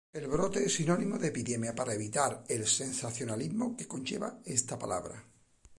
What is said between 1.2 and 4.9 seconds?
epidemia para evitar el sensacionalismo que conlleva esta